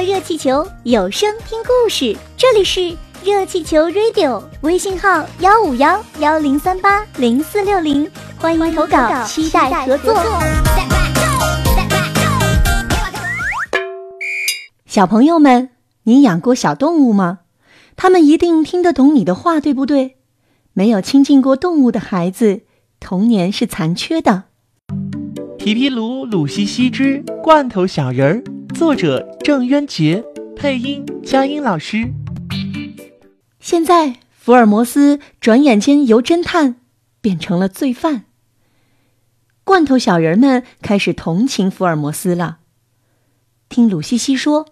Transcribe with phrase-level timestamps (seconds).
[0.00, 2.16] 坐热气球，有声听故事。
[2.34, 10.14] 这里是热气球 Radio，微信号幺五幺幺零三八零四六零，欢迎投稿，期待合作。
[14.86, 15.68] 小朋友们，
[16.04, 17.40] 你养过小动物吗？
[17.94, 20.16] 他们一定听得懂你的话，对不对？
[20.72, 22.62] 没有亲近过动物的孩子，
[23.00, 24.44] 童年是残缺的。
[25.58, 28.42] 皮皮鲁、鲁西西之罐头小人儿。
[28.74, 30.24] 作者郑渊洁，
[30.56, 32.12] 配音佳音老师。
[33.58, 36.76] 现在，福尔摩斯转眼间由侦探
[37.20, 38.24] 变成了罪犯。
[39.64, 42.58] 罐头小人们开始同情福尔摩斯了。
[43.68, 44.66] 听鲁西西说，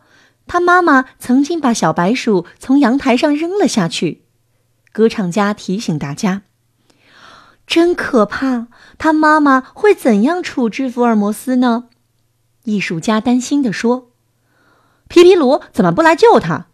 [0.46, 4.24] 他妈妈曾经把小白鼠从阳台上扔了下去。
[4.92, 6.42] 歌唱家提醒大家
[7.66, 8.68] ：“真可怕！
[8.96, 11.87] 他妈妈会怎样处置福尔摩斯呢？”
[12.68, 14.10] 艺术家担心地说
[15.08, 16.66] ：“皮皮鲁怎么不来救他？”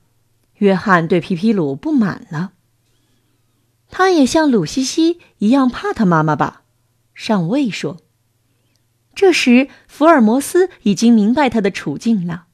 [0.58, 2.52] 约翰对皮皮鲁不满了。
[3.90, 6.62] 他也像鲁西西一样怕他妈妈吧？
[7.14, 7.98] 上尉说。
[9.14, 12.46] 这时，福尔摩斯已经明白他的处境了。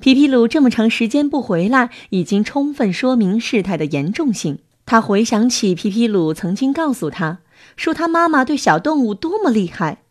[0.00, 4.58] 皮皮鲁这么长时间不回来，已经充分说明事态的严重性。
[4.84, 7.38] 他回想起皮皮鲁曾经告诉他
[7.76, 10.02] 说，他妈妈对小动物多么厉害。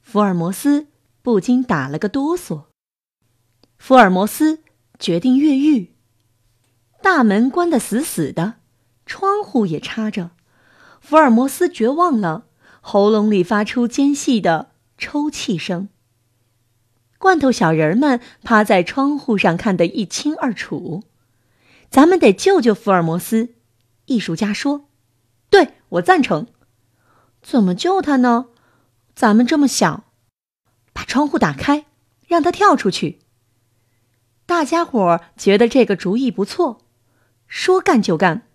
[0.00, 0.86] 福尔摩斯。
[1.24, 2.64] 不禁打了个哆嗦。
[3.78, 4.60] 福尔摩斯
[4.98, 5.94] 决定越狱，
[7.00, 8.56] 大门关得死死的，
[9.06, 10.32] 窗户也插着。
[11.00, 12.44] 福尔摩斯绝望了，
[12.82, 15.88] 喉咙里发出尖细的抽泣声。
[17.16, 21.04] 罐头小人们趴在窗户上看得一清二楚。
[21.88, 23.54] 咱们得救救福尔摩斯，
[24.04, 24.90] 艺术家说
[25.48, 26.48] ：“对我赞成。”
[27.40, 28.48] 怎么救他呢？
[29.14, 30.04] 咱们这么小。
[30.94, 31.84] 把窗户打开，
[32.26, 33.18] 让他跳出去。
[34.46, 36.80] 大家伙觉得这个主意不错，
[37.46, 38.46] 说干就干。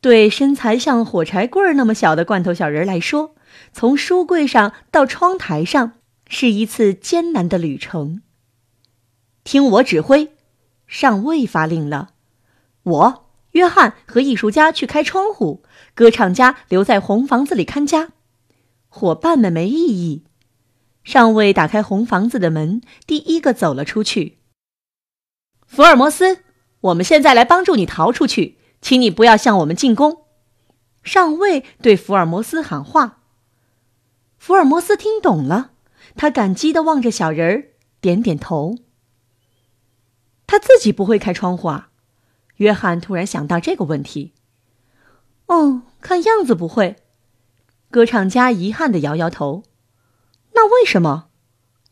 [0.00, 3.34] 对身材像火柴棍那么小的罐头小人来说，
[3.74, 5.92] 从书柜上到窗台上
[6.26, 8.22] 是一次艰难的旅程。
[9.44, 10.32] 听我指挥，
[10.86, 12.12] 上尉发令了。
[12.82, 15.62] 我、约翰和艺术家去开窗户，
[15.94, 18.10] 歌唱家留在红房子里看家。
[18.88, 20.24] 伙伴们没异议。
[21.02, 24.38] 上尉打开红房子的门，第一个走了出去。
[25.66, 26.44] 福尔摩斯，
[26.80, 30.24] 我们现在来帮助你逃出去，请你不要向我们进攻。
[31.02, 33.22] 上尉对福尔摩斯喊话。
[34.38, 35.72] 福尔摩斯听懂了，
[36.16, 37.64] 他感激的望着小人儿，
[38.00, 38.76] 点点头。
[40.46, 41.90] 他自己不会开窗户啊？
[42.56, 44.34] 约翰突然想到这个问题。
[45.46, 46.96] 哦，看样子不会。
[47.90, 49.62] 歌唱家遗憾的摇摇头。
[50.52, 51.28] 那为什么？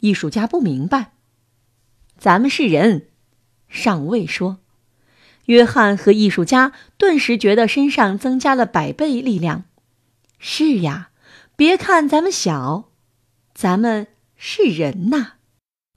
[0.00, 1.12] 艺术家不明白。
[2.16, 3.08] 咱们是人，
[3.68, 4.58] 上尉说。
[5.46, 9.64] 约翰和艺术家顿时觉得身上增加了百倍力量。
[10.38, 11.10] 是呀，
[11.56, 12.90] 别看咱们小，
[13.54, 15.34] 咱们是人呐。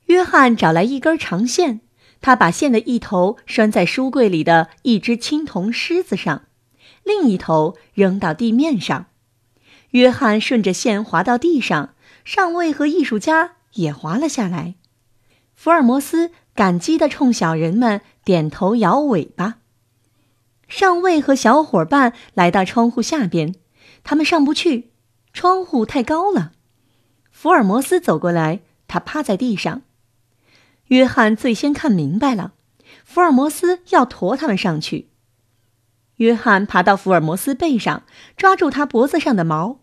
[0.05, 1.81] 约翰找来一根长线，
[2.21, 6.43] 他把线的一头拴在书柜里的一只青铜狮子上，
[7.03, 9.07] 另一头扔到地面上。
[9.91, 11.93] 约翰顺着线滑到地上。
[12.23, 14.75] 上尉和艺术家也滑了下来，
[15.53, 19.57] 福尔摩斯感激地冲小人们点头摇尾巴。
[20.67, 23.55] 上尉和小伙伴来到窗户下边，
[24.03, 24.91] 他们上不去，
[25.33, 26.53] 窗户太高了。
[27.29, 29.81] 福尔摩斯走过来，他趴在地上。
[30.85, 32.53] 约翰最先看明白了，
[33.03, 35.09] 福尔摩斯要驮他们上去。
[36.17, 38.03] 约翰爬到福尔摩斯背上，
[38.37, 39.80] 抓住他脖子上的毛。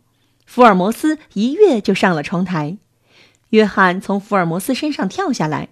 [0.49, 2.79] 福尔摩斯一跃就上了窗台，
[3.51, 5.69] 约翰从福尔摩斯身上跳下来，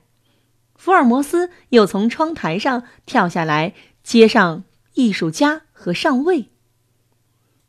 [0.75, 3.73] 福尔摩斯又从窗台上跳下来，
[4.03, 6.51] 接上艺术家和上尉。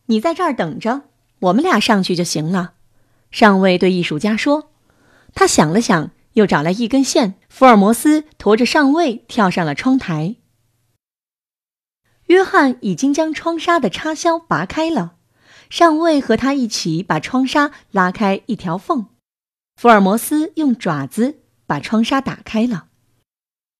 [0.07, 1.03] 你在这儿等着，
[1.39, 2.73] 我们俩上去就行了。
[3.31, 4.69] 上尉对艺术家说。
[5.33, 7.35] 他想了想，又找来一根线。
[7.47, 10.35] 福尔摩斯驮着上尉跳上了窗台。
[12.25, 15.16] 约翰已经将窗纱的插销拔开了。
[15.69, 19.07] 上尉和他一起把窗纱拉开一条缝，
[19.75, 22.87] 福尔摩斯用爪子把窗纱打开了。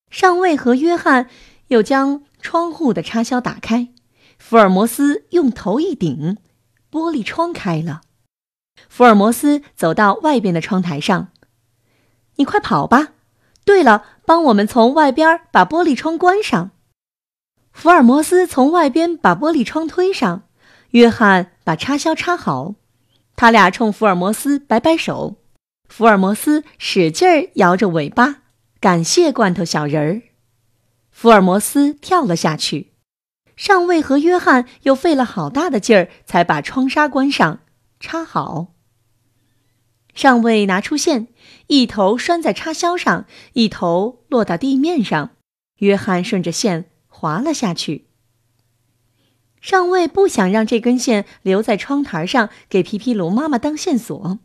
[0.10, 1.30] 上尉和约翰
[1.68, 3.90] 又将窗户的插销打开，
[4.38, 6.38] 福尔摩斯用头一顶，
[6.92, 8.02] 玻璃窗开了。
[8.90, 11.30] 福尔摩斯走到外边的窗台上
[12.36, 13.14] ，“你快跑吧！
[13.66, 16.72] 对了，帮我们从外边把玻璃窗关上。”
[17.74, 20.47] 福尔摩斯从外边把玻璃窗推上。
[20.92, 22.76] 约翰把插销插好，
[23.36, 25.36] 他俩冲福尔摩斯摆摆手。
[25.88, 28.44] 福尔摩斯使劲摇着尾巴，
[28.80, 30.22] 感谢罐头小人儿。
[31.12, 32.94] 福尔摩斯跳了下去。
[33.56, 37.62] 上尉和约翰又费了好大的劲儿，才把窗纱关上、
[38.00, 38.74] 插好。
[40.14, 41.28] 上尉拿出线，
[41.68, 45.32] 一头拴在插销上，一头落到地面上。
[45.78, 48.07] 约翰顺着线滑了下去。
[49.62, 54.40] 上尉不想让这根线留在窗台上，给皮皮鲁妈妈当线索。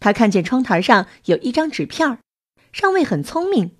[0.00, 2.18] 他看见窗台上有一张纸片儿，
[2.72, 3.76] 上尉很聪明，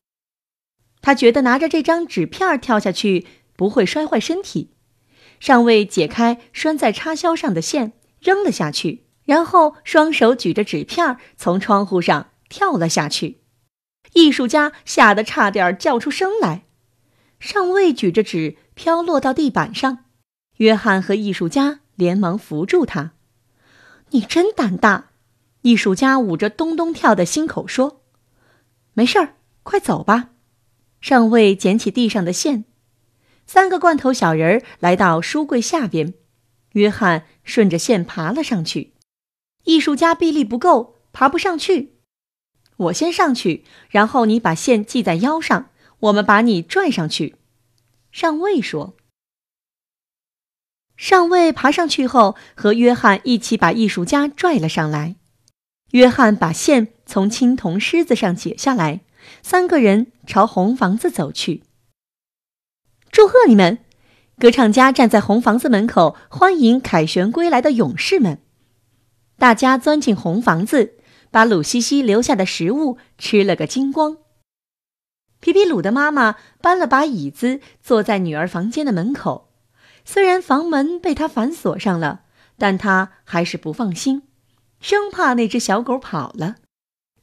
[1.01, 3.27] 他觉得拿着这张纸片跳下去。
[3.55, 4.71] 不会摔坏身体。
[5.39, 13.43] 上尉解开拴在插销上的线，扔了下去，然后双手举着纸片从窗户上跳了下去。
[14.15, 16.65] 艺术家吓得差点叫出声来。
[17.39, 20.07] 上尉举着纸飘落到地板上，
[20.63, 23.15] 约翰和艺术家连忙扶住他。
[24.11, 25.11] “你真胆大！”
[25.63, 28.05] 艺术家捂着咚咚跳的心口说。
[28.95, 30.31] “没事儿，快走吧。”
[31.03, 32.65] 上尉捡起地上的线。
[33.45, 36.15] 三个罐头小人儿来到书柜下边，
[36.75, 38.95] 约翰顺着线爬了上去。
[39.65, 41.97] 艺术家臂力不够，爬不上去。
[42.77, 47.35] 我先上去，然后你把线系在腰上，我们把你拽上去。
[48.13, 48.95] 上尉说。
[51.03, 55.17] 上尉爬上去后，和约翰一起把艺术家拽了上来。
[55.91, 59.01] 约翰把线从青铜狮子上解下来，
[59.43, 61.65] 三个人朝红房子走去。
[63.11, 63.81] 祝贺你们！
[64.39, 68.39] 歌唱家站在红房子门口，欢迎凯旋归来的勇士们。
[69.37, 70.99] 大家钻进红房子，
[71.33, 74.19] 把鲁西西留下的食物吃了个精光。
[75.41, 79.49] 皮皮鲁的妈妈搬了把椅子，坐在女儿房间的门口。
[80.05, 82.23] 虽然房门被他反锁上了，
[82.59, 84.23] 但他还是不放心，
[84.81, 86.57] 生怕那只小狗跑了。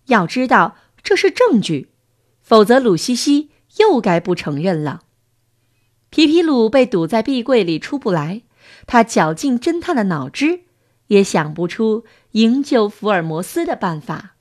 [0.05, 1.91] 要知道这是证据，
[2.41, 5.01] 否则鲁西西又该不承认了。
[6.09, 8.41] 皮皮鲁被堵在壁柜里出不来，
[8.87, 10.61] 他绞尽侦探的脑汁，
[11.07, 14.35] 也想不出营救福尔摩斯的办法。